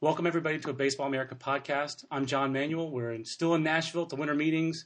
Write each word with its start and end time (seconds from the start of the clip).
Welcome 0.00 0.28
everybody 0.28 0.60
to 0.60 0.70
a 0.70 0.72
Baseball 0.72 1.08
America 1.08 1.34
podcast. 1.34 2.04
I'm 2.08 2.26
John 2.26 2.52
Manuel. 2.52 2.88
We're 2.88 3.10
in, 3.10 3.24
still 3.24 3.56
in 3.56 3.64
Nashville 3.64 4.02
at 4.02 4.10
the 4.10 4.14
winter 4.14 4.32
meetings. 4.32 4.84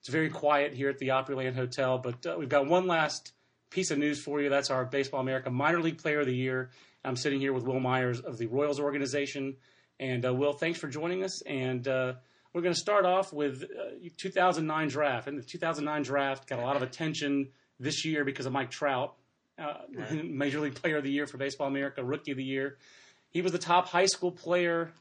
It's 0.00 0.08
very 0.08 0.30
quiet 0.30 0.72
here 0.72 0.88
at 0.88 0.96
the 0.96 1.08
Opryland 1.08 1.54
Hotel, 1.54 1.98
but 1.98 2.24
uh, 2.24 2.36
we've 2.38 2.48
got 2.48 2.66
one 2.66 2.86
last 2.86 3.34
piece 3.68 3.90
of 3.90 3.98
news 3.98 4.22
for 4.22 4.40
you. 4.40 4.48
That's 4.48 4.70
our 4.70 4.86
Baseball 4.86 5.20
America 5.20 5.50
Minor 5.50 5.82
League 5.82 5.98
Player 5.98 6.20
of 6.20 6.26
the 6.26 6.34
Year. 6.34 6.70
I'm 7.04 7.14
sitting 7.14 7.40
here 7.40 7.52
with 7.52 7.64
Wil 7.64 7.78
Myers 7.78 8.20
of 8.20 8.38
the 8.38 8.46
Royals 8.46 8.80
organization. 8.80 9.56
And 10.00 10.24
uh, 10.24 10.32
Wil, 10.32 10.54
thanks 10.54 10.78
for 10.78 10.88
joining 10.88 11.24
us. 11.24 11.42
And 11.42 11.86
uh, 11.86 12.14
we're 12.54 12.62
going 12.62 12.72
to 12.72 12.80
start 12.80 13.04
off 13.04 13.34
with 13.34 13.64
uh, 13.64 14.08
2009 14.16 14.88
draft. 14.88 15.28
And 15.28 15.36
the 15.36 15.42
2009 15.42 16.04
draft 16.04 16.48
got 16.48 16.58
a 16.58 16.62
lot 16.62 16.76
of 16.76 16.82
attention 16.82 17.50
this 17.78 18.06
year 18.06 18.24
because 18.24 18.46
of 18.46 18.52
Mike 18.54 18.70
Trout, 18.70 19.14
uh, 19.58 19.74
right. 19.94 20.24
Major 20.30 20.60
League 20.60 20.76
Player 20.76 20.96
of 20.96 21.04
the 21.04 21.10
Year 21.10 21.26
for 21.26 21.36
Baseball 21.36 21.68
America, 21.68 22.02
Rookie 22.02 22.30
of 22.30 22.38
the 22.38 22.44
Year. 22.44 22.78
He 23.34 23.42
was 23.42 23.50
the 23.50 23.58
top 23.58 23.88
high 23.88 24.06
school 24.06 24.30
player, 24.30 24.92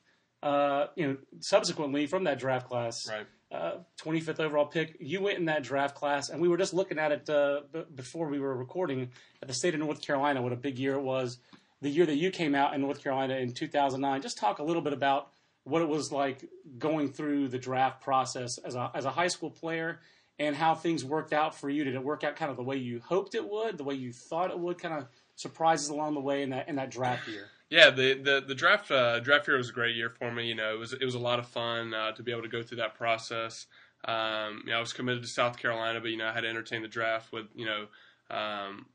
uh, 0.41 0.87
you 0.95 1.07
know, 1.07 1.17
subsequently 1.39 2.07
from 2.07 2.23
that 2.25 2.39
draft 2.39 2.67
class. 2.67 3.07
Right. 3.07 3.27
Uh, 3.51 3.77
25th 4.03 4.39
overall 4.39 4.65
pick. 4.65 4.97
You 4.99 5.21
went 5.21 5.37
in 5.37 5.45
that 5.45 5.61
draft 5.61 5.93
class, 5.93 6.29
and 6.29 6.41
we 6.41 6.47
were 6.47 6.57
just 6.57 6.73
looking 6.73 6.97
at 6.97 7.11
it 7.11 7.29
uh, 7.29 7.61
b- 7.71 7.83
before 7.93 8.27
we 8.27 8.39
were 8.39 8.57
recording 8.57 9.11
at 9.43 9.47
the 9.47 9.53
state 9.53 9.75
of 9.75 9.79
North 9.79 10.01
Carolina. 10.01 10.41
What 10.41 10.51
a 10.51 10.55
big 10.55 10.79
year 10.79 10.95
it 10.95 11.03
was! 11.03 11.37
The 11.83 11.89
year 11.89 12.07
that 12.07 12.15
you 12.15 12.31
came 12.31 12.55
out 12.55 12.73
in 12.73 12.81
North 12.81 13.03
Carolina 13.03 13.35
in 13.35 13.53
2009. 13.53 14.23
Just 14.23 14.39
talk 14.39 14.57
a 14.57 14.63
little 14.63 14.81
bit 14.81 14.93
about 14.93 15.29
what 15.65 15.83
it 15.83 15.87
was 15.87 16.11
like 16.11 16.49
going 16.79 17.09
through 17.13 17.49
the 17.49 17.59
draft 17.59 18.01
process 18.01 18.57
as 18.57 18.73
a 18.73 18.89
as 18.95 19.05
a 19.05 19.11
high 19.11 19.27
school 19.27 19.51
player, 19.51 19.99
and 20.39 20.55
how 20.55 20.73
things 20.73 21.05
worked 21.05 21.33
out 21.33 21.53
for 21.53 21.69
you. 21.69 21.83
Did 21.83 21.93
it 21.93 22.03
work 22.03 22.23
out 22.23 22.35
kind 22.35 22.49
of 22.49 22.57
the 22.57 22.63
way 22.63 22.77
you 22.77 23.01
hoped 23.01 23.35
it 23.35 23.47
would, 23.47 23.77
the 23.77 23.83
way 23.83 23.93
you 23.93 24.11
thought 24.11 24.49
it 24.49 24.57
would? 24.57 24.79
Kind 24.79 24.95
of 24.95 25.05
surprises 25.35 25.89
along 25.89 26.15
the 26.15 26.21
way 26.21 26.41
in 26.41 26.49
that 26.49 26.67
in 26.69 26.77
that 26.77 26.89
draft 26.89 27.27
year. 27.27 27.45
Yeah, 27.73 27.89
the 27.89 28.13
the, 28.13 28.43
the 28.47 28.53
draft 28.53 28.91
uh, 28.91 29.19
draft 29.19 29.47
year 29.47 29.57
was 29.57 29.71
a 29.71 29.73
great 29.73 29.95
year 29.95 30.11
for 30.11 30.31
me. 30.31 30.45
You 30.45 30.53
know, 30.53 30.75
it 30.75 30.77
was 30.77 30.93
it 30.93 31.03
was 31.03 31.15
a 31.15 31.19
lot 31.19 31.39
of 31.39 31.47
fun 31.47 31.91
uh, 31.91 32.11
to 32.11 32.21
be 32.21 32.31
able 32.31 32.43
to 32.43 32.47
go 32.47 32.61
through 32.61 32.77
that 32.77 32.93
process. 32.93 33.65
Um, 34.05 34.61
you 34.63 34.71
know, 34.71 34.77
I 34.77 34.79
was 34.79 34.93
committed 34.93 35.23
to 35.23 35.27
South 35.27 35.57
Carolina, 35.57 35.99
but 35.99 36.11
you 36.11 36.17
know, 36.17 36.27
I 36.27 36.33
had 36.33 36.41
to 36.41 36.47
entertain 36.47 36.83
the 36.83 36.87
draft 36.87 37.31
with 37.33 37.47
you 37.55 37.65
know, 37.65 37.87
um, 38.29 38.85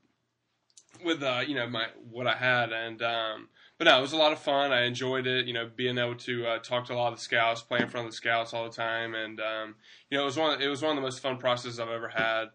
with 1.03 1.21
uh, 1.21 1.41
you 1.45 1.55
know 1.55 1.67
my 1.67 1.87
what 2.09 2.25
I 2.25 2.35
had, 2.35 2.71
and 2.71 3.01
um, 3.01 3.49
but 3.77 3.83
no, 3.83 3.99
it 3.99 4.01
was 4.01 4.13
a 4.13 4.17
lot 4.17 4.31
of 4.31 4.39
fun. 4.39 4.71
I 4.71 4.83
enjoyed 4.83 5.27
it. 5.27 5.45
You 5.45 5.53
know, 5.53 5.69
being 5.75 5.97
able 5.97 6.15
to 6.15 6.47
uh, 6.47 6.59
talk 6.59 6.85
to 6.85 6.93
a 6.93 6.95
lot 6.95 7.11
of 7.11 7.19
the 7.19 7.21
scouts, 7.21 7.61
play 7.61 7.81
in 7.81 7.89
front 7.89 8.07
of 8.07 8.13
the 8.13 8.15
scouts 8.15 8.53
all 8.53 8.63
the 8.63 8.73
time, 8.73 9.13
and 9.13 9.41
um, 9.41 9.75
you 10.09 10.17
know, 10.17 10.21
it 10.21 10.25
was 10.25 10.37
one 10.37 10.61
it 10.61 10.67
was 10.69 10.81
one 10.81 10.91
of 10.91 10.95
the 10.95 11.01
most 11.01 11.19
fun 11.19 11.35
processes 11.35 11.81
I've 11.81 11.89
ever 11.89 12.07
had. 12.07 12.45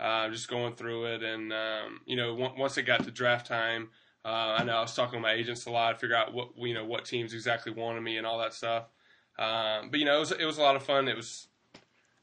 Uh, 0.00 0.30
just 0.30 0.48
going 0.48 0.74
through 0.76 1.14
it, 1.14 1.22
and 1.22 1.52
um, 1.52 2.00
you 2.06 2.16
know, 2.16 2.32
once 2.56 2.78
it 2.78 2.84
got 2.84 3.04
to 3.04 3.10
draft 3.10 3.46
time. 3.46 3.90
Uh, 4.24 4.56
I 4.58 4.64
know 4.64 4.76
I 4.76 4.80
was 4.80 4.94
talking 4.94 5.18
to 5.18 5.22
my 5.22 5.32
agents 5.32 5.66
a 5.66 5.70
lot, 5.70 6.00
figure 6.00 6.16
out 6.16 6.32
what 6.32 6.50
you 6.56 6.72
know 6.72 6.84
what 6.84 7.04
teams 7.04 7.34
exactly 7.34 7.72
wanted 7.72 8.00
me 8.00 8.16
and 8.16 8.26
all 8.26 8.38
that 8.38 8.54
stuff. 8.54 8.84
Um, 9.38 9.90
but 9.90 10.00
you 10.00 10.06
know, 10.06 10.16
it 10.16 10.20
was 10.20 10.32
it 10.32 10.44
was 10.44 10.58
a 10.58 10.62
lot 10.62 10.76
of 10.76 10.82
fun. 10.82 11.08
It 11.08 11.16
was, 11.16 11.46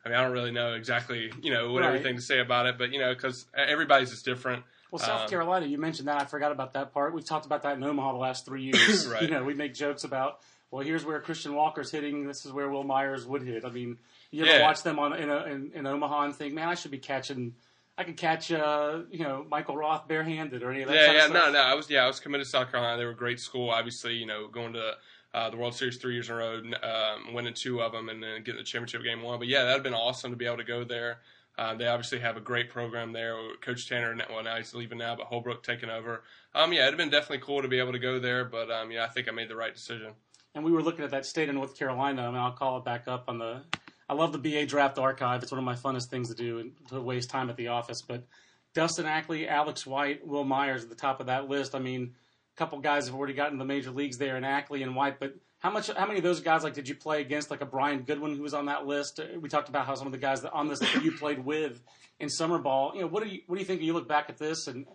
I 0.04 0.10
mean, 0.10 0.18
I 0.18 0.24
don't 0.24 0.32
really 0.32 0.52
know 0.52 0.74
exactly 0.74 1.32
you 1.42 1.52
know 1.52 1.72
what 1.72 1.82
right. 1.82 1.90
everything 1.90 2.16
to 2.16 2.22
say 2.22 2.40
about 2.40 2.66
it, 2.66 2.78
but 2.78 2.92
you 2.92 3.00
know, 3.00 3.14
because 3.14 3.46
everybody's 3.56 4.10
just 4.10 4.26
different. 4.26 4.64
Well, 4.92 5.00
South 5.00 5.22
um, 5.22 5.30
Carolina, 5.30 5.68
you 5.68 5.78
mentioned 5.78 6.10
that. 6.10 6.22
I 6.22 6.26
forgot 6.26 6.52
about 6.52 6.74
that 6.74 6.92
part. 6.94 7.14
We've 7.14 7.24
talked 7.24 7.46
about 7.46 7.64
that 7.64 7.78
in 7.78 7.84
Omaha 7.84 8.12
the 8.12 8.18
last 8.18 8.46
three 8.46 8.64
years. 8.64 9.08
right. 9.12 9.22
You 9.22 9.30
know, 9.30 9.44
we 9.44 9.54
make 9.54 9.74
jokes 9.74 10.04
about, 10.04 10.42
well, 10.70 10.84
here's 10.84 11.06
where 11.06 11.20
Christian 11.22 11.56
Walker's 11.56 11.92
hitting. 11.92 12.28
This 12.28 12.46
is 12.46 12.52
where 12.52 12.70
Wil 12.70 12.84
Myers 12.84 13.26
would 13.26 13.42
hit. 13.42 13.64
I 13.64 13.70
mean, 13.70 14.00
you 14.32 14.44
ever 14.44 14.58
yeah. 14.58 14.62
watch 14.62 14.84
them 14.84 15.00
on 15.00 15.14
in, 15.14 15.30
a, 15.30 15.44
in, 15.46 15.72
in 15.74 15.88
Omaha 15.88 16.24
and 16.24 16.36
think, 16.36 16.54
man, 16.54 16.68
I 16.68 16.76
should 16.76 16.92
be 16.92 16.98
catching 16.98 17.54
I 18.02 18.04
could 18.04 18.18
catch, 18.18 18.52
uh, 18.52 19.02
you 19.12 19.24
know, 19.24 19.46
Michael 19.48 19.78
Roth 19.78 20.08
barehanded 20.08 20.64
or 20.64 20.72
any 20.72 20.82
of 20.82 20.90
that. 20.90 20.96
Yeah, 20.96 21.14
yeah, 21.14 21.28
no, 21.28 21.52
no. 21.52 21.60
I 21.60 21.76
was, 21.76 21.88
yeah, 21.88 22.04
I 22.04 22.08
was 22.08 22.20
committed 22.20 22.46
to 22.46 22.50
South 22.50 22.72
Carolina. 22.72 22.98
They 22.98 23.06
were 23.06 23.12
a 23.12 23.16
great 23.16 23.40
school. 23.40 23.70
Obviously, 23.70 24.16
you 24.16 24.26
know, 24.26 24.48
going 24.48 24.74
to 24.74 24.94
uh, 25.36 25.52
the 25.52 25.58
World 25.58 25.76
Series 25.76 25.98
three 25.98 26.14
years 26.14 26.30
in 26.30 26.34
a 26.34 26.38
row, 26.38 26.62
um, 26.82 27.36
winning 27.36 27.54
two 27.54 27.80
of 27.80 27.92
them, 27.92 28.10
and 28.10 28.24
then 28.24 28.42
getting 28.44 28.58
the 28.58 28.64
championship 28.64 29.04
game 29.04 29.22
one. 29.22 29.38
But 29.38 29.50
yeah, 29.50 29.66
that'd 29.66 29.84
been 29.84 29.94
awesome 29.94 30.32
to 30.32 30.38
be 30.38 30.48
able 30.48 30.58
to 30.58 30.64
go 30.64 30.84
there. 30.84 31.20
Uh, 31.60 31.76
they 31.76 31.86
obviously 31.86 32.18
have 32.18 32.38
a 32.38 32.42
great 32.42 32.72
program 32.72 33.14
there. 33.14 33.36
Coach 33.62 33.88
Tanner, 33.88 34.18
well, 34.32 34.44
now 34.44 34.58
he's 34.58 34.74
leaving 34.74 34.98
now, 34.98 35.16
but 35.16 35.28
Holbrook 35.28 35.62
taking 35.62 35.92
over. 35.92 36.24
Um, 36.56 36.74
yeah, 36.74 36.88
it'd 36.88 36.98
been 36.98 37.12
definitely 37.12 37.46
cool 37.46 37.62
to 37.62 37.68
be 37.68 37.78
able 37.78 37.92
to 37.92 38.00
go 38.00 38.20
there, 38.20 38.46
but 38.46 38.72
um, 38.72 38.90
yeah, 38.90 39.04
I 39.04 39.10
think 39.10 39.28
I 39.28 39.32
made 39.32 39.48
the 39.48 39.56
right 39.56 39.74
decision. 39.74 40.14
And 40.56 40.64
we 40.64 40.72
were 40.72 40.82
looking 40.82 41.06
at 41.06 41.12
that 41.12 41.26
state 41.26 41.50
of 41.50 41.56
North 41.56 41.78
Carolina. 41.78 42.24
I 42.24 42.32
mean, 42.32 42.40
I'll 42.40 42.52
call 42.52 42.78
it 42.80 42.86
back 42.86 43.08
up 43.08 43.26
on 43.28 43.38
the. 43.38 43.62
I 44.12 44.14
love 44.14 44.34
the 44.34 44.40
BA 44.40 44.66
draft 44.66 44.98
archive. 44.98 45.42
It's 45.42 45.54
one 45.54 45.60
of 45.60 45.64
my 45.64 45.76
funnest 45.76 46.10
things 46.10 46.28
to 46.28 46.36
do 46.36 46.60
and 46.60 46.74
to 46.90 47.00
waste 47.00 47.30
time 47.30 47.50
at 47.50 47.56
the 47.56 47.70
office, 47.70 48.02
but 48.02 48.28
Dustin 48.74 49.06
Ackley, 49.06 49.48
Alex 49.48 49.88
White, 49.88 50.28
Wil 50.28 50.44
Myers 50.44 50.84
at 50.84 50.90
the 50.90 50.98
top 50.98 51.22
of 51.22 51.28
that 51.28 51.48
list. 51.48 51.74
I 51.74 51.80
mean, 51.80 52.14
a 52.54 52.58
couple 52.58 52.78
guys 52.80 53.06
have 53.06 53.16
already 53.16 53.34
gotten 53.34 53.54
to 53.54 53.60
the 53.60 53.66
major 53.66 53.90
leagues 53.90 54.18
there 54.18 54.36
and 54.36 54.46
Ackley 54.46 54.84
and 54.84 54.98
White, 54.98 55.18
but 55.18 55.36
how 55.60 55.70
much? 55.70 55.90
How 55.90 56.06
many 56.06 56.18
of 56.18 56.24
those 56.24 56.42
guys 56.42 56.62
like 56.62 56.74
did 56.74 56.90
you 56.90 56.96
play 56.96 57.22
against? 57.22 57.50
Like 57.52 57.62
a 57.62 57.66
Brian 57.66 58.02
Goodwin 58.02 58.36
who 58.36 58.42
was 58.44 58.54
on 58.54 58.66
that 58.66 58.86
list. 58.86 59.22
We 59.40 59.48
talked 59.48 59.70
about 59.70 59.86
how 59.86 59.96
some 59.96 60.08
of 60.08 60.12
the 60.12 60.18
guys 60.18 60.42
that 60.42 60.52
on 60.52 60.68
this 60.68 60.80
that 60.80 61.04
you 61.06 61.14
played 61.14 61.46
with 61.46 61.82
in 62.20 62.28
summer 62.28 62.60
ball. 62.60 62.92
You 62.94 63.02
know, 63.02 63.08
what 63.08 63.24
do 63.24 63.30
you 63.30 63.42
what 63.48 63.56
do 63.56 63.62
you 63.62 63.66
think? 63.66 63.82
You 63.82 63.94
look 63.94 64.10
back 64.10 64.30
at 64.30 64.38
this 64.38 64.68
and 64.68 64.88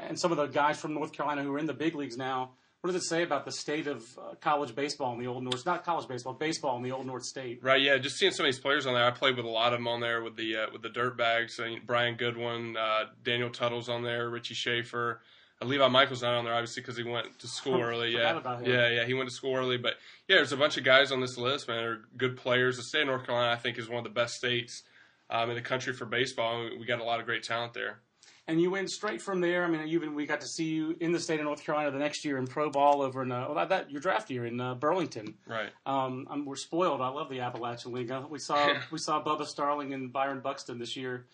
and 0.00 0.18
some 0.18 0.32
of 0.32 0.38
the 0.38 0.46
guys 0.46 0.80
from 0.80 0.94
North 0.94 1.12
Carolina 1.12 1.44
who 1.44 1.52
are 1.52 1.58
in 1.60 1.66
the 1.66 1.74
big 1.74 1.94
leagues 1.94 2.16
now. 2.16 2.54
What 2.84 2.92
does 2.92 3.02
it 3.02 3.08
say 3.08 3.22
about 3.22 3.46
the 3.46 3.50
state 3.50 3.86
of 3.86 4.04
uh, 4.18 4.34
college 4.42 4.74
baseball 4.74 5.14
in 5.14 5.18
the 5.18 5.26
Old 5.26 5.42
North? 5.42 5.64
Not 5.64 5.86
college 5.86 6.06
baseball, 6.06 6.34
baseball 6.34 6.76
in 6.76 6.82
the 6.82 6.92
Old 6.92 7.06
North 7.06 7.24
State. 7.24 7.60
Right. 7.62 7.80
Yeah. 7.80 7.96
Just 7.96 8.18
seeing 8.18 8.30
some 8.30 8.44
of 8.44 8.52
these 8.52 8.60
players 8.60 8.84
on 8.84 8.92
there. 8.92 9.06
I 9.06 9.10
played 9.10 9.38
with 9.38 9.46
a 9.46 9.48
lot 9.48 9.72
of 9.72 9.78
them 9.78 9.88
on 9.88 10.02
there 10.02 10.22
with 10.22 10.36
the 10.36 10.54
uh, 10.54 10.66
with 10.70 10.82
the 10.82 10.90
Dirtbags. 10.90 11.58
I 11.58 11.70
mean, 11.70 11.80
Brian 11.86 12.16
Goodwin, 12.16 12.76
uh, 12.76 13.04
Daniel 13.22 13.48
Tuttle's 13.48 13.88
on 13.88 14.02
there, 14.02 14.28
Richie 14.28 14.52
Shaffer. 14.52 15.22
Uh, 15.62 15.64
Levi 15.64 15.88
Michael's 15.88 16.20
not 16.20 16.34
on 16.34 16.44
there 16.44 16.52
obviously 16.52 16.82
because 16.82 16.98
he 16.98 17.04
went 17.04 17.38
to 17.38 17.48
school 17.48 17.80
early. 17.80 18.10
Yeah. 18.10 18.38
Yeah. 18.62 18.90
Yeah. 18.90 19.06
He 19.06 19.14
went 19.14 19.30
to 19.30 19.34
school 19.34 19.56
early, 19.56 19.78
but 19.78 19.94
yeah, 20.28 20.36
there's 20.36 20.52
a 20.52 20.58
bunch 20.58 20.76
of 20.76 20.84
guys 20.84 21.10
on 21.10 21.22
this 21.22 21.38
list. 21.38 21.68
Man, 21.68 21.82
are 21.84 22.00
good 22.18 22.36
players. 22.36 22.76
The 22.76 22.82
state 22.82 23.00
of 23.00 23.06
North 23.06 23.24
Carolina, 23.24 23.50
I 23.50 23.56
think, 23.56 23.78
is 23.78 23.88
one 23.88 23.96
of 23.96 24.04
the 24.04 24.10
best 24.10 24.34
states 24.34 24.82
um, 25.30 25.48
in 25.48 25.56
the 25.56 25.62
country 25.62 25.94
for 25.94 26.04
baseball. 26.04 26.68
We 26.78 26.84
got 26.84 27.00
a 27.00 27.04
lot 27.04 27.18
of 27.18 27.24
great 27.24 27.44
talent 27.44 27.72
there 27.72 28.00
and 28.46 28.60
you 28.60 28.70
went 28.70 28.90
straight 28.90 29.22
from 29.22 29.40
there. 29.40 29.64
I 29.64 29.68
mean, 29.68 29.86
even 29.88 30.14
we 30.14 30.26
got 30.26 30.40
to 30.42 30.46
see 30.46 30.64
you 30.64 30.96
in 31.00 31.12
the 31.12 31.20
state 31.20 31.40
of 31.40 31.46
North 31.46 31.64
Carolina 31.64 31.90
the 31.90 31.98
next 31.98 32.24
year 32.24 32.36
in 32.36 32.46
pro 32.46 32.70
ball 32.70 33.00
over 33.00 33.22
in 33.22 33.32
uh, 33.32 33.46
well, 33.48 33.66
that 33.66 33.90
your 33.90 34.00
draft 34.00 34.30
year 34.30 34.44
in 34.46 34.60
uh, 34.60 34.74
Burlington. 34.74 35.34
Right. 35.46 35.70
Um, 35.86 36.26
I'm, 36.30 36.44
we're 36.44 36.56
spoiled. 36.56 37.00
I 37.00 37.08
love 37.08 37.30
the 37.30 37.40
Appalachian 37.40 37.92
League. 37.92 38.10
Uh, 38.10 38.22
we 38.28 38.38
saw 38.38 38.74
we 38.90 38.98
saw 38.98 39.22
Bubba 39.22 39.46
Starling 39.46 39.94
and 39.94 40.12
Byron 40.12 40.40
Buxton 40.40 40.78
this 40.78 40.96
year, 40.96 41.26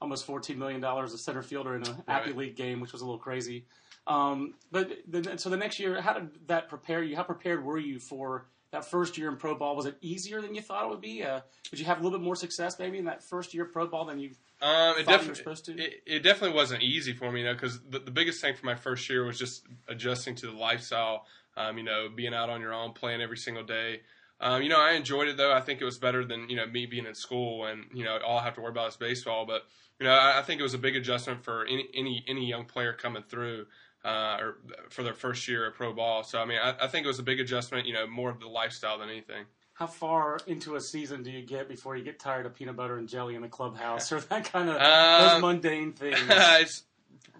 almost 0.00 0.26
14 0.26 0.58
million 0.58 0.80
dollars 0.80 1.14
a 1.14 1.18
center 1.18 1.42
fielder 1.42 1.76
in 1.76 1.86
a 1.86 2.04
Appy 2.08 2.32
League 2.32 2.56
game, 2.56 2.80
which 2.80 2.92
was 2.92 3.00
a 3.00 3.04
little 3.04 3.18
crazy. 3.18 3.64
Um, 4.06 4.54
but 4.70 4.90
the, 5.06 5.36
so 5.36 5.50
the 5.50 5.56
next 5.56 5.78
year, 5.78 6.00
how 6.00 6.14
did 6.14 6.30
that 6.48 6.68
prepare 6.68 7.02
you? 7.02 7.16
How 7.16 7.22
prepared 7.24 7.64
were 7.64 7.78
you 7.78 7.98
for 7.98 8.46
that 8.72 8.84
first 8.84 9.16
year 9.16 9.28
in 9.28 9.36
pro 9.36 9.54
ball? 9.54 9.76
Was 9.76 9.86
it 9.86 9.96
easier 10.00 10.40
than 10.40 10.54
you 10.54 10.60
thought 10.60 10.84
it 10.84 10.90
would 10.90 11.00
be? 11.00 11.22
Uh, 11.22 11.40
did 11.70 11.78
you 11.78 11.86
have 11.86 12.00
a 12.00 12.02
little 12.02 12.18
bit 12.18 12.24
more 12.24 12.36
success 12.36 12.78
maybe 12.78 12.98
in 12.98 13.06
that 13.06 13.22
first 13.22 13.54
year 13.54 13.64
pro 13.64 13.86
ball 13.86 14.04
than 14.04 14.18
you 14.18 14.30
um, 14.60 14.98
it 14.98 15.06
definitely 15.06 15.84
it, 15.84 16.02
it, 16.04 16.22
definitely 16.24 16.56
wasn't 16.56 16.82
easy 16.82 17.12
for 17.12 17.30
me, 17.30 17.40
you 17.40 17.46
know, 17.46 17.54
because 17.54 17.80
the, 17.88 18.00
the 18.00 18.10
biggest 18.10 18.40
thing 18.40 18.56
for 18.56 18.66
my 18.66 18.74
first 18.74 19.08
year 19.08 19.24
was 19.24 19.38
just 19.38 19.64
adjusting 19.86 20.34
to 20.36 20.46
the 20.46 20.56
lifestyle. 20.56 21.26
Um, 21.56 21.78
you 21.78 21.84
know, 21.84 22.08
being 22.14 22.34
out 22.34 22.50
on 22.50 22.60
your 22.60 22.72
own, 22.72 22.92
playing 22.92 23.20
every 23.20 23.36
single 23.36 23.64
day. 23.64 24.00
Um, 24.40 24.62
you 24.62 24.68
know, 24.68 24.80
I 24.80 24.92
enjoyed 24.92 25.28
it 25.28 25.36
though. 25.36 25.52
I 25.52 25.60
think 25.60 25.80
it 25.80 25.84
was 25.84 25.98
better 25.98 26.24
than 26.24 26.48
you 26.48 26.56
know 26.56 26.66
me 26.66 26.86
being 26.86 27.06
in 27.06 27.14
school 27.14 27.66
and 27.66 27.84
you 27.94 28.04
know 28.04 28.18
all 28.26 28.38
I 28.38 28.44
have 28.44 28.54
to 28.54 28.60
worry 28.60 28.70
about 28.70 28.88
is 28.88 28.96
baseball. 28.96 29.46
But 29.46 29.62
you 30.00 30.06
know, 30.06 30.12
I, 30.12 30.40
I 30.40 30.42
think 30.42 30.60
it 30.60 30.64
was 30.64 30.74
a 30.74 30.78
big 30.78 30.96
adjustment 30.96 31.44
for 31.44 31.64
any 31.64 31.88
any 31.94 32.24
any 32.26 32.48
young 32.48 32.64
player 32.64 32.92
coming 32.92 33.22
through. 33.28 33.66
Uh, 34.08 34.38
or 34.40 34.56
for 34.88 35.02
their 35.02 35.14
first 35.14 35.46
year 35.48 35.66
at 35.66 35.74
pro 35.74 35.92
ball. 35.92 36.22
So 36.22 36.40
I 36.40 36.44
mean, 36.44 36.58
I, 36.62 36.74
I 36.82 36.86
think 36.88 37.04
it 37.04 37.08
was 37.08 37.18
a 37.18 37.22
big 37.22 37.40
adjustment. 37.40 37.86
You 37.86 37.94
know, 37.94 38.06
more 38.06 38.30
of 38.30 38.40
the 38.40 38.48
lifestyle 38.48 38.98
than 38.98 39.08
anything 39.08 39.44
how 39.74 39.86
far 39.86 40.40
into 40.48 40.74
a 40.74 40.80
season 40.80 41.22
do 41.22 41.30
you 41.30 41.40
get 41.40 41.68
before 41.68 41.96
you 41.96 42.02
get 42.02 42.18
tired 42.18 42.44
of 42.44 42.52
peanut 42.52 42.74
butter 42.74 42.98
and 42.98 43.08
jelly 43.08 43.36
in 43.36 43.42
the 43.42 43.48
clubhouse 43.48 44.10
or 44.12 44.18
that 44.22 44.44
kind 44.44 44.68
of 44.68 44.76
uh, 44.76 45.34
those 45.34 45.40
mundane 45.40 45.92
things? 45.94 46.18
it's 46.28 46.82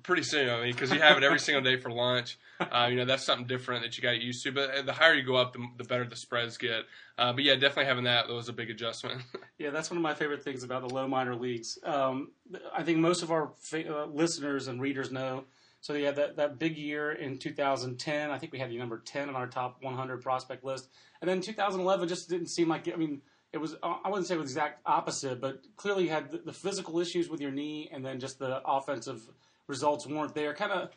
pretty 0.05 0.23
soon. 0.23 0.49
I 0.49 0.63
mean, 0.63 0.73
because 0.73 0.93
you 0.93 1.01
have 1.01 1.17
it 1.17 1.25
every 1.25 1.41
single 1.41 1.63
day 1.63 1.81
for 1.81 1.91
lunch. 1.91 2.39
Uh, 2.61 2.89
you 2.91 2.97
know, 2.97 3.05
that's 3.05 3.25
something 3.25 3.47
different 3.47 3.83
that 3.83 3.97
you 3.97 4.03
got 4.03 4.21
used 4.21 4.45
to. 4.45 4.53
But 4.53 4.87
the 4.87 4.93
higher 4.93 5.15
you 5.15 5.25
go 5.25 5.37
up, 5.37 5.53
the, 5.53 5.67
the 5.77 5.85
better 5.85 6.05
the 6.05 6.17
spreads 6.17 6.57
get. 6.57 6.85
Uh, 7.17 7.33
but 7.33 7.45
yeah, 7.45 7.55
definitely 7.55 7.87
having 7.87 8.05
that 8.05 8.29
was 8.29 8.49
a 8.49 8.53
big 8.53 8.71
adjustment. 8.71 9.21
yeah, 9.59 9.71
that's 9.71 9.91
one 9.91 9.97
of 9.97 10.03
my 10.03 10.15
favorite 10.15 10.43
things 10.43 10.63
about 10.63 10.87
the 10.87 10.95
low 10.95 11.07
minor 11.07 11.35
leagues. 11.35 11.79
Um, 11.85 12.31
I 12.73 12.83
think 12.83 12.99
most 12.99 13.23
of 13.23 13.31
our 13.31 13.51
fa- 13.59 14.03
uh, 14.03 14.07
listeners 14.07 14.69
and 14.69 14.81
readers 14.81 15.11
know 15.11 15.45
So 15.81 15.95
yeah, 15.95 16.11
that, 16.13 16.37
that 16.37 16.59
big 16.59 16.77
year 16.77 17.13
in 17.13 17.39
2010. 17.39 18.31
I 18.31 18.39
think 18.39 18.53
we 18.53 18.59
had 18.59 18.71
the 18.71 18.79
number 18.79 18.99
10 18.99 19.29
on 19.29 19.37
our 19.37 19.47
top 19.47 19.79
100 19.81 20.23
prospect 20.23 20.65
list. 20.65 20.89
And 21.21 21.29
then 21.29 21.41
2011 21.41 22.09
just 22.09 22.29
didn't 22.29 22.49
seem 22.49 22.69
like, 22.69 22.93
I 22.93 22.97
mean, 22.97 23.23
it 23.53 23.59
was, 23.59 23.77
I 23.83 24.09
wouldn't 24.09 24.27
say 24.27 24.35
it 24.35 24.39
was 24.39 24.53
the 24.53 24.61
exact 24.61 24.81
opposite, 24.85 25.41
but 25.41 25.63
clearly 25.77 26.05
you 26.05 26.11
had 26.11 26.31
the, 26.31 26.39
the 26.39 26.53
physical 26.53 26.99
issues 27.01 27.29
with 27.29 27.41
your 27.41 27.51
knee 27.51 27.89
and 27.93 28.05
then 28.05 28.21
just 28.21 28.39
the 28.39 28.61
offensive 28.65 29.23
results 29.67 30.07
weren't 30.07 30.35
there. 30.35 30.55
Kind 30.55 30.73
of 30.73 30.91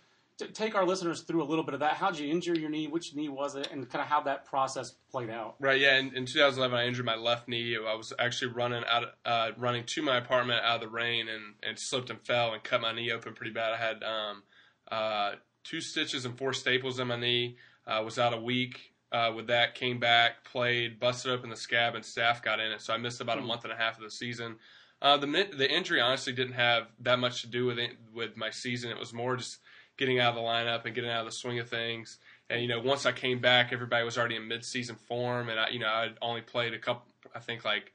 take 0.47 0.75
our 0.75 0.85
listeners 0.85 1.21
through 1.21 1.43
a 1.43 1.45
little 1.45 1.63
bit 1.63 1.73
of 1.73 1.81
that. 1.81 1.93
How'd 1.93 2.17
you 2.17 2.29
injure 2.29 2.57
your 2.57 2.69
knee? 2.69 2.87
Which 2.87 3.15
knee 3.15 3.29
was 3.29 3.55
it? 3.55 3.69
And 3.71 3.87
kind 3.89 4.01
of 4.01 4.07
how 4.07 4.21
that 4.21 4.45
process 4.45 4.95
played 5.11 5.29
out. 5.29 5.55
Right. 5.59 5.79
Yeah. 5.79 5.97
In, 5.97 6.15
in 6.15 6.25
2011, 6.25 6.77
I 6.77 6.87
injured 6.87 7.05
my 7.05 7.15
left 7.15 7.47
knee. 7.47 7.77
I 7.77 7.95
was 7.95 8.13
actually 8.19 8.51
running 8.51 8.83
out, 8.89 9.03
uh, 9.25 9.51
running 9.57 9.83
to 9.85 10.01
my 10.01 10.17
apartment 10.17 10.63
out 10.63 10.75
of 10.75 10.81
the 10.81 10.89
rain, 10.89 11.27
and, 11.27 11.55
and 11.63 11.77
slipped 11.77 12.09
and 12.09 12.19
fell 12.21 12.53
and 12.53 12.63
cut 12.63 12.81
my 12.81 12.93
knee 12.93 13.11
open 13.11 13.33
pretty 13.33 13.51
bad. 13.51 13.73
I 13.73 13.77
had 13.77 14.03
um, 14.03 14.43
uh, 14.91 15.31
two 15.63 15.81
stitches 15.81 16.25
and 16.25 16.37
four 16.37 16.53
staples 16.53 16.99
in 16.99 17.07
my 17.07 17.15
knee. 17.15 17.57
Uh, 17.87 18.01
was 18.05 18.19
out 18.19 18.33
a 18.33 18.39
week 18.39 18.93
uh, 19.11 19.31
with 19.35 19.47
that. 19.47 19.73
Came 19.73 19.99
back, 19.99 20.43
played, 20.43 20.99
busted 20.99 21.31
open 21.31 21.49
the 21.49 21.55
scab, 21.55 21.95
and 21.95 22.03
staph 22.03 22.43
got 22.43 22.59
in 22.59 22.71
it. 22.71 22.81
So 22.81 22.93
I 22.93 22.97
missed 22.97 23.21
about 23.21 23.39
a 23.39 23.41
month 23.41 23.63
and 23.63 23.73
a 23.73 23.75
half 23.75 23.97
of 23.97 24.03
the 24.03 24.11
season. 24.11 24.57
Uh, 25.01 25.17
the 25.17 25.25
the 25.57 25.69
injury 25.69 25.99
honestly 25.99 26.33
didn't 26.33 26.53
have 26.53 26.87
that 26.99 27.17
much 27.17 27.41
to 27.41 27.47
do 27.47 27.65
with 27.65 27.79
it, 27.79 27.91
with 28.13 28.37
my 28.37 28.51
season. 28.51 28.91
It 28.91 28.99
was 28.99 29.13
more 29.13 29.35
just 29.35 29.57
getting 29.97 30.19
out 30.19 30.29
of 30.29 30.35
the 30.35 30.41
lineup 30.41 30.85
and 30.85 30.93
getting 30.93 31.09
out 31.09 31.21
of 31.21 31.25
the 31.25 31.31
swing 31.31 31.59
of 31.59 31.69
things. 31.69 32.19
And 32.49 32.61
you 32.61 32.67
know, 32.67 32.79
once 32.79 33.05
I 33.05 33.11
came 33.11 33.39
back, 33.39 33.71
everybody 33.71 34.03
was 34.03 34.17
already 34.17 34.35
in 34.35 34.47
mid-season 34.47 34.95
form, 34.95 35.49
and 35.49 35.59
I, 35.59 35.69
you 35.69 35.79
know, 35.79 35.87
I 35.87 36.09
only 36.21 36.41
played 36.41 36.73
a 36.73 36.79
couple. 36.79 37.03
I 37.33 37.39
think 37.39 37.65
like 37.65 37.93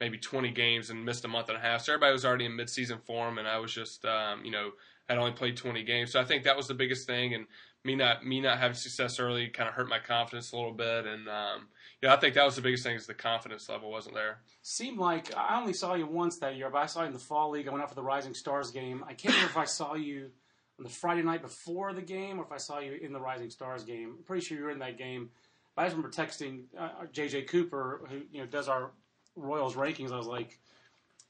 maybe 0.00 0.18
20 0.18 0.50
games 0.50 0.90
and 0.90 1.04
missed 1.04 1.24
a 1.24 1.28
month 1.28 1.48
and 1.48 1.56
a 1.56 1.60
half. 1.60 1.82
So 1.82 1.92
everybody 1.92 2.12
was 2.12 2.24
already 2.24 2.46
in 2.46 2.56
mid-season 2.56 2.98
form, 3.06 3.38
and 3.38 3.46
I 3.46 3.58
was 3.58 3.72
just, 3.72 4.04
um, 4.04 4.44
you 4.44 4.50
know, 4.50 4.72
I'd 5.12 5.18
only 5.18 5.32
played 5.32 5.56
20 5.56 5.82
games. 5.84 6.12
So 6.12 6.20
I 6.20 6.24
think 6.24 6.44
that 6.44 6.56
was 6.56 6.68
the 6.68 6.74
biggest 6.74 7.06
thing, 7.06 7.34
and 7.34 7.46
me 7.84 7.94
not 7.94 8.24
me 8.24 8.40
not 8.40 8.58
having 8.58 8.76
success 8.76 9.18
early 9.18 9.48
kind 9.48 9.68
of 9.68 9.74
hurt 9.74 9.88
my 9.88 9.98
confidence 9.98 10.52
a 10.52 10.56
little 10.56 10.72
bit. 10.72 11.06
And 11.06 11.28
um, 11.28 11.68
know, 12.02 12.12
I 12.12 12.16
think 12.16 12.34
that 12.34 12.44
was 12.44 12.56
the 12.56 12.62
biggest 12.62 12.82
thing 12.84 12.96
is 12.96 13.06
the 13.06 13.14
confidence 13.14 13.68
level 13.68 13.90
wasn't 13.90 14.14
there. 14.14 14.38
Seemed 14.62 14.98
like 14.98 15.34
I 15.36 15.58
only 15.60 15.72
saw 15.72 15.94
you 15.94 16.06
once 16.06 16.38
that 16.38 16.56
year, 16.56 16.68
but 16.70 16.78
I 16.78 16.86
saw 16.86 17.00
you 17.00 17.06
in 17.06 17.12
the 17.12 17.18
fall 17.18 17.50
league. 17.50 17.68
I 17.68 17.70
went 17.70 17.82
out 17.82 17.88
for 17.88 17.94
the 17.94 18.02
Rising 18.02 18.34
Stars 18.34 18.70
game. 18.70 19.04
I 19.06 19.14
can't 19.14 19.34
remember 19.34 19.50
if 19.50 19.56
I 19.56 19.64
saw 19.64 19.94
you 19.94 20.30
on 20.78 20.84
the 20.84 20.90
Friday 20.90 21.22
night 21.22 21.42
before 21.42 21.92
the 21.92 22.02
game 22.02 22.38
or 22.38 22.44
if 22.44 22.52
I 22.52 22.56
saw 22.56 22.80
you 22.80 22.98
in 23.00 23.12
the 23.12 23.20
Rising 23.20 23.50
Stars 23.50 23.84
game. 23.84 24.16
I'm 24.18 24.24
pretty 24.24 24.44
sure 24.44 24.58
you 24.58 24.64
were 24.64 24.70
in 24.70 24.80
that 24.80 24.98
game. 24.98 25.30
But 25.74 25.82
I 25.82 25.84
just 25.86 25.96
remember 25.96 26.14
texting 26.14 26.64
uh, 26.78 27.06
JJ 27.12 27.48
Cooper, 27.48 28.02
who 28.08 28.22
you 28.30 28.40
know 28.40 28.46
does 28.46 28.68
our 28.68 28.90
Royals 29.36 29.74
rankings. 29.74 30.12
I 30.12 30.16
was 30.16 30.26
like, 30.26 30.58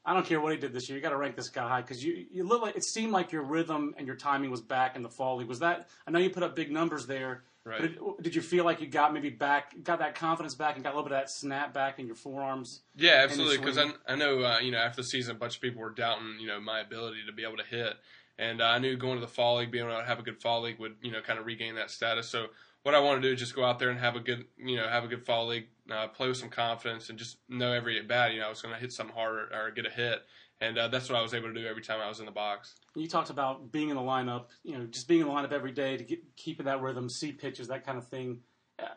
I 0.05 0.13
don't 0.13 0.25
care 0.25 0.41
what 0.41 0.51
he 0.51 0.57
did 0.57 0.73
this 0.73 0.89
year. 0.89 0.97
You 0.97 1.01
got 1.01 1.11
to 1.11 1.17
rank 1.17 1.35
this 1.35 1.49
guy 1.49 1.67
high 1.67 1.81
because 1.81 2.03
you 2.03 2.25
you 2.31 2.43
look 2.43 2.61
like 2.61 2.75
it 2.75 2.83
seemed 2.83 3.11
like 3.11 3.31
your 3.31 3.43
rhythm 3.43 3.95
and 3.97 4.05
your 4.05 4.15
timing 4.15 4.51
was 4.51 4.61
back 4.61 4.95
in 4.95 5.03
the 5.03 5.09
fall 5.09 5.37
league. 5.37 5.47
Was 5.47 5.59
that? 5.59 5.87
I 6.05 6.11
know 6.11 6.19
you 6.19 6.29
put 6.29 6.43
up 6.43 6.55
big 6.55 6.71
numbers 6.71 7.05
there. 7.07 7.43
Right. 7.65 7.79
But 7.79 8.17
did, 8.17 8.23
did 8.23 8.35
you 8.35 8.41
feel 8.41 8.65
like 8.65 8.81
you 8.81 8.87
got 8.87 9.13
maybe 9.13 9.29
back, 9.29 9.73
got 9.83 9.99
that 9.99 10.15
confidence 10.15 10.53
back, 10.53 10.75
and 10.75 10.83
got 10.83 10.89
a 10.89 10.95
little 10.97 11.07
bit 11.07 11.13
of 11.13 11.21
that 11.21 11.29
snap 11.29 11.73
back 11.73 11.97
in 11.97 12.05
your 12.05 12.15
forearms? 12.15 12.81
Yeah, 12.97 13.21
absolutely. 13.23 13.57
Because 13.57 13.77
I, 13.77 13.91
I 14.05 14.15
know 14.15 14.41
uh, 14.43 14.59
you 14.59 14.71
know 14.71 14.79
after 14.79 15.01
the 15.01 15.07
season, 15.07 15.37
a 15.37 15.39
bunch 15.39 15.55
of 15.55 15.61
people 15.61 15.81
were 15.81 15.91
doubting 15.91 16.37
you 16.39 16.47
know 16.47 16.59
my 16.59 16.81
ability 16.81 17.19
to 17.25 17.31
be 17.31 17.43
able 17.43 17.57
to 17.57 17.63
hit, 17.63 17.93
and 18.37 18.61
uh, 18.61 18.65
I 18.65 18.79
knew 18.79 18.97
going 18.97 19.15
to 19.15 19.21
the 19.21 19.31
fall 19.31 19.57
league, 19.57 19.71
being 19.71 19.85
able 19.85 19.97
to 19.97 20.05
have 20.05 20.19
a 20.19 20.23
good 20.23 20.41
fall 20.41 20.63
league 20.63 20.79
would 20.79 20.95
you 21.01 21.11
know 21.11 21.21
kind 21.21 21.39
of 21.39 21.45
regain 21.45 21.75
that 21.75 21.89
status. 21.89 22.27
So 22.27 22.47
what 22.83 22.93
I 22.93 22.99
want 22.99 23.21
to 23.21 23.27
do 23.27 23.33
is 23.33 23.39
just 23.39 23.55
go 23.55 23.63
out 23.63 23.79
there 23.79 23.89
and 23.89 23.99
have 23.99 24.15
a 24.15 24.19
good 24.19 24.45
you 24.57 24.75
know 24.75 24.87
have 24.87 25.03
a 25.03 25.07
good 25.07 25.25
fall 25.25 25.47
league, 25.47 25.67
uh, 25.91 26.07
play 26.07 26.27
with 26.27 26.37
some 26.37 26.49
confidence, 26.49 27.09
and 27.09 27.17
just 27.17 27.37
know 27.49 27.71
every 27.71 27.97
at 27.97 28.07
bat 28.07 28.33
you 28.33 28.39
know 28.39 28.47
I 28.47 28.49
was 28.49 28.61
going 28.61 28.73
to 28.73 28.79
hit 28.79 28.93
something 28.93 29.15
harder 29.15 29.49
or 29.53 29.71
get 29.71 29.85
a 29.85 29.89
hit 29.89 30.23
and 30.63 30.77
uh, 30.77 30.87
that's 30.87 31.09
what 31.09 31.17
I 31.17 31.21
was 31.21 31.33
able 31.33 31.49
to 31.49 31.59
do 31.59 31.67
every 31.67 31.81
time 31.81 31.99
I 31.99 32.07
was 32.07 32.19
in 32.19 32.25
the 32.25 32.31
box. 32.31 32.75
You 32.95 33.07
talked 33.07 33.29
about 33.29 33.71
being 33.71 33.89
in 33.89 33.95
the 33.95 34.01
lineup, 34.01 34.45
you 34.63 34.77
know, 34.77 34.85
just 34.85 35.07
being 35.07 35.21
in 35.21 35.27
the 35.27 35.33
lineup 35.33 35.51
every 35.51 35.71
day 35.71 35.97
to 35.97 36.03
get, 36.03 36.19
keeping 36.37 36.65
that 36.67 36.81
rhythm, 36.81 37.09
see 37.09 37.31
pitches, 37.31 37.67
that 37.67 37.85
kind 37.85 37.97
of 37.97 38.07
thing. 38.07 38.39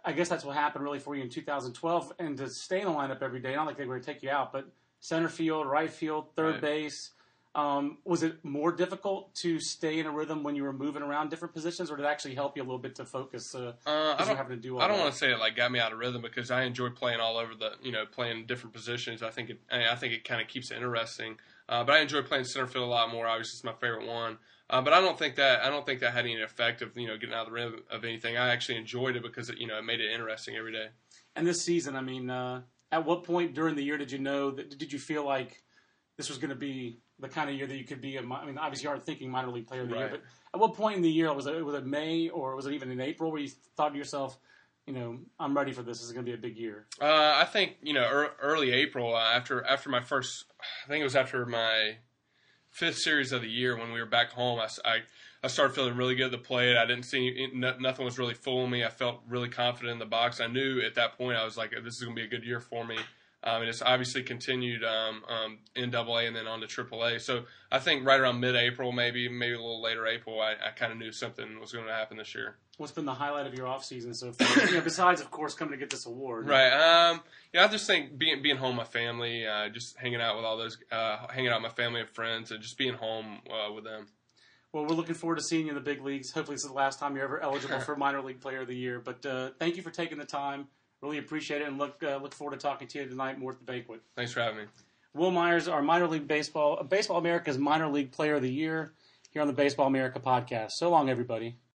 I 0.05 0.13
guess 0.13 0.29
that's 0.29 0.45
what 0.45 0.57
happened 0.57 0.85
really 0.85 0.99
for 0.99 1.15
you 1.17 1.23
in 1.23 1.29
2012, 1.29 2.13
and 2.19 2.37
to 2.39 2.49
stay 2.49 2.81
in 2.81 2.87
the 2.87 2.93
lineup 2.93 3.23
every 3.23 3.41
day. 3.41 3.55
Not 3.55 3.67
like 3.67 3.77
they 3.77 3.85
were 3.85 3.95
going 3.95 4.03
to 4.03 4.13
take 4.13 4.23
you 4.23 4.31
out, 4.31 4.53
but 4.53 4.69
center 5.01 5.29
field, 5.29 5.67
right 5.67 5.91
field, 5.91 6.35
third 6.37 6.53
Right. 6.55 6.61
base. 6.61 7.11
Um, 7.57 7.97
was 8.05 8.23
it 8.23 8.45
more 8.45 8.71
difficult 8.71 9.35
to 9.37 9.59
stay 9.61 9.99
in 9.99 10.05
a 10.05 10.11
rhythm 10.11 10.43
when 10.43 10.57
you 10.57 10.63
were 10.63 10.75
moving 10.75 11.03
around 11.03 11.31
different 11.31 11.55
positions, 11.55 11.91
or 11.91 11.97
did 11.97 12.05
it 12.05 12.09
actually 12.09 12.35
help 12.35 12.55
you 12.55 12.63
a 12.63 12.67
little 12.67 12.79
bit 12.79 12.95
to 12.97 13.07
focus? 13.07 13.55
Uh, 13.55 13.73
Uh, 13.87 14.15
I 14.19 14.27
don't, 14.27 14.49
to 14.51 14.57
do 14.57 14.77
all 14.77 14.83
I 14.83 14.89
don't 14.89 14.99
want 14.99 15.13
to 15.13 15.19
say 15.19 15.33
it 15.33 15.39
like 15.39 15.57
got 15.57 15.73
me 15.73 15.79
out 15.79 15.91
of 15.91 15.99
rhythm 15.99 16.21
because 16.21 16.51
I 16.51 16.65
enjoy 16.65 16.91
playing 16.91 17.19
all 17.19 17.39
over 17.39 17.55
the, 17.55 17.73
you 17.83 17.93
know, 17.93 18.05
playing 18.05 18.45
different 18.45 18.75
positions. 18.75 19.23
I 19.23 19.31
think 19.31 19.49
it, 19.49 19.61
I 19.73 19.89
I 19.89 19.95
think 19.97 20.13
it 20.13 20.25
kind 20.25 20.43
of 20.43 20.49
keeps 20.49 20.71
it 20.71 20.77
interesting. 20.77 21.39
Uh, 21.67 21.83
but 21.83 21.95
I 21.95 22.01
enjoy 22.01 22.21
playing 22.23 22.45
center 22.45 22.67
field 22.67 22.85
a 22.85 22.89
lot 22.89 23.11
more. 23.11 23.27
Obviously, 23.27 23.57
it's 23.57 23.65
my 23.65 23.73
favorite 23.73 24.07
one. 24.07 24.37
Uh, 24.69 24.83
but 24.83 24.93
I 24.93 25.01
don't 25.01 25.19
think 25.19 25.37
that 25.37 25.63
I 25.65 25.71
don't 25.71 25.87
think 25.87 26.01
that 26.01 26.13
had 26.13 26.27
any 26.27 26.43
effect 26.43 26.83
of 26.83 26.95
you 26.95 27.07
know 27.07 27.17
getting 27.17 27.35
out 27.35 27.47
of 27.47 27.47
the 27.47 27.53
rhythm 27.53 27.81
of 27.91 28.05
anything. 28.05 28.37
I 28.37 28.51
actually 28.51 28.77
enjoyed 28.77 29.17
it 29.17 29.23
because 29.23 29.49
it, 29.49 29.57
you 29.57 29.67
know 29.67 29.79
it 29.79 29.83
made 29.85 30.01
it 30.01 30.11
interesting 30.13 30.57
every 30.57 30.73
day. 30.73 30.89
And 31.35 31.47
this 31.47 31.63
season, 31.65 31.97
I 31.97 32.03
mean, 32.03 32.29
uh, 32.29 32.63
at 32.93 33.07
what 33.07 33.25
point 33.25 33.55
during 33.55 33.77
the 33.77 33.83
year 33.83 33.97
did 33.97 34.13
you 34.13 34.19
know 34.19 34.51
that? 34.51 34.77
Did 34.77 34.93
you 34.93 34.99
feel 34.99 35.25
like 35.25 35.63
this 36.17 36.29
was 36.29 36.39
going 36.39 36.51
to 36.51 36.57
be 36.57 36.99
the 37.19 37.29
kind 37.29 37.51
of 37.51 37.57
year 37.57 37.67
that 37.67 37.77
you 37.77 37.85
could 37.85 38.01
be 38.01 38.17
a? 38.17 38.21
I 38.21 38.45
mean, 38.47 38.59
obviously 38.59 38.85
you 38.85 38.91
aren't 38.91 39.05
thinking 39.05 39.31
minor 39.31 39.51
league 39.51 39.67
player 39.67 39.83
of 39.83 39.89
the 39.89 39.97
year, 39.97 40.09
but 40.11 40.23
at 40.55 40.61
what 40.61 40.75
point 40.75 40.97
in 40.97 41.03
the 41.03 41.11
year 41.11 41.33
was 41.33 41.47
it? 41.47 41.65
Was 41.65 41.75
it 41.75 41.87
May 41.87 42.29
or 42.29 42.57
was 42.57 42.67
it 42.67 42.73
even 42.73 42.91
in 42.91 43.01
April 43.01 43.31
where 43.31 43.41
you 43.41 43.49
thought 43.77 43.91
to 43.91 43.99
yourself, 43.99 44.39
you 44.87 44.95
know, 44.95 45.19
I'm 45.39 45.57
ready 45.57 45.73
for 45.73 45.83
this. 45.83 45.99
This 45.99 46.07
is 46.07 46.13
going 46.13 46.25
to 46.25 46.31
be 46.31 46.35
a 46.35 46.41
big 46.41 46.57
year. 46.57 46.87
Uh, 47.01 47.35
I 47.37 47.45
think 47.45 47.77
you 47.83 47.93
know 47.93 48.03
ear 48.03 48.31
early 48.41 48.73
April 48.73 49.15
uh, 49.15 49.21
after 49.21 49.65
after 49.65 49.91
my 49.91 50.01
first, 50.01 50.45
I 50.85 50.89
think 50.89 51.01
it 51.01 51.05
was 51.05 51.17
after 51.17 51.45
my 51.45 51.97
fifth 52.71 52.99
series 52.99 53.33
of 53.33 53.43
the 53.43 53.49
year 53.49 53.77
when 53.77 53.93
we 53.93 54.01
were 54.01 54.07
back 54.07 54.31
home. 54.31 54.61
I 54.61 54.99
I 55.43 55.49
started 55.49 55.75
feeling 55.75 55.97
really 55.97 56.15
good 56.15 56.27
at 56.27 56.31
the 56.33 56.39
plate. 56.39 56.77
I 56.77 56.87
didn't 56.87 57.05
see 57.05 57.49
no, 57.53 57.77
nothing 57.79 58.05
was 58.05 58.19
really 58.19 58.35
fooling 58.35 58.71
me. 58.71 58.85
I 58.85 58.89
felt 58.89 59.21
really 59.29 59.49
confident 59.49 59.93
in 59.93 59.99
the 59.99 60.07
box. 60.07 60.41
I 60.41 60.47
knew 60.47 60.81
at 60.81 60.95
that 60.97 61.17
point 61.17 61.37
I 61.37 61.45
was 61.45 61.57
like, 61.57 61.71
this 61.71 61.95
is 61.95 62.03
going 62.03 62.17
to 62.17 62.21
be 62.21 62.27
a 62.27 62.31
good 62.31 62.45
year 62.45 62.61
for 62.61 62.85
me. 62.85 62.97
Um, 63.47 63.61
and 63.61 63.69
it's 63.69 63.81
obviously 63.81 64.25
continued 64.25 64.83
um, 64.83 65.23
um, 65.29 65.59
in 65.77 65.91
Double 65.91 66.19
A 66.19 66.27
and 66.27 66.35
then 66.35 66.49
on 66.49 66.61
to 66.63 66.67
Triple 66.67 67.05
A. 67.05 67.21
So 67.21 67.45
I 67.71 67.79
think 67.79 68.05
right 68.05 68.19
around 68.19 68.41
mid-April, 68.41 68.91
maybe 68.91 69.29
maybe 69.29 69.55
a 69.55 69.59
little 69.59 69.81
later 69.81 70.05
April, 70.05 70.41
I, 70.41 70.55
I 70.55 70.71
kind 70.75 70.91
of 70.91 70.99
knew 70.99 71.13
something 71.13 71.61
was 71.61 71.71
going 71.71 71.87
to 71.87 71.93
happen 71.93 72.17
this 72.17 72.35
year. 72.35 72.57
What's 72.77 72.93
been 72.93 73.05
the 73.05 73.15
highlight 73.15 73.47
of 73.47 73.55
your 73.55 73.69
off 73.69 73.85
season 73.85 74.15
so 74.15 74.33
far? 74.33 74.67
you 74.67 74.75
know, 74.75 74.81
besides 74.81 75.21
of 75.21 75.31
course 75.31 75.55
coming 75.55 75.71
to 75.71 75.79
get 75.79 75.91
this 75.91 76.07
award. 76.07 76.49
Right. 76.49 76.73
Um. 76.73 77.21
Yeah. 77.55 77.65
I 77.65 77.69
just 77.69 77.87
think 77.87 78.19
being 78.19 78.43
being 78.43 78.57
home, 78.57 78.77
with 78.77 78.89
my 78.89 78.91
family, 78.91 79.47
uh, 79.47 79.69
just 79.69 79.97
hanging 79.97 80.21
out 80.21 80.35
with 80.35 80.45
all 80.45 80.57
those, 80.57 80.77
uh, 80.91 81.29
hanging 81.29 81.51
out 81.51 81.63
with 81.63 81.71
my 81.71 81.83
family 81.83 82.01
and 82.01 82.11
friends, 82.11 82.51
and 82.51 82.61
just 82.61 82.77
being 82.77 82.95
home 82.95 83.43
uh, 83.49 83.73
with 83.73 83.85
them. 83.85 84.09
Well, 84.73 84.85
we're 84.85 84.97
looking 84.97 85.15
forward 85.15 85.37
to 85.37 85.43
seeing 85.43 85.67
you 85.67 85.69
in 85.71 85.77
the 85.77 85.81
big 85.81 86.03
leagues. 86.03 86.33
Hopefully, 86.33 86.57
this 86.57 86.65
is 86.65 86.71
the 86.71 86.77
last 86.77 86.99
time 86.99 87.15
you're 87.15 87.25
ever 87.25 87.41
eligible 87.41 87.79
for 87.87 87.95
minor 87.95 88.21
league 88.21 88.41
player 88.41 88.63
of 88.63 88.67
the 88.67 88.77
year. 88.77 89.01
But 89.01 89.25
uh, 89.25 89.51
thank 89.61 89.77
you 89.77 89.83
for 89.83 89.91
taking 89.91 90.19
the 90.19 90.27
time. 90.27 90.67
Really 91.07 91.19
appreciate 91.19 91.63
it, 91.63 91.69
and 91.69 91.79
look 91.79 92.03
uh, 92.03 92.17
look 92.21 92.35
forward 92.35 92.59
to 92.59 92.61
talking 92.61 92.89
to 92.89 92.99
you 92.99 93.07
tonight 93.07 93.39
more 93.39 93.53
at 93.53 93.59
the 93.61 93.65
banquet. 93.65 94.01
Thanks 94.17 94.33
for 94.33 94.41
having 94.41 94.59
me. 94.59 94.65
Wil 95.15 95.31
Myers, 95.31 95.69
our 95.69 95.81
minor 95.81 96.09
league 96.09 96.27
baseball, 96.27 96.83
Baseball 96.83 97.19
America's 97.19 97.59
minor 97.59 97.87
league 97.87 98.11
player 98.11 98.35
of 98.35 98.43
the 98.43 98.53
year, 98.53 98.93
here 99.31 99.41
on 99.41 99.47
the 99.47 99.55
Baseball 99.55 99.87
America 99.87 100.19
podcast. 100.19 100.73
So 100.73 100.91
long, 100.91 101.09
everybody. 101.09 101.59